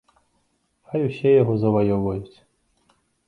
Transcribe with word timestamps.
Хай 0.93 1.01
усе 1.09 1.33
яго 1.43 1.53
заваёўваюць. 1.65 2.35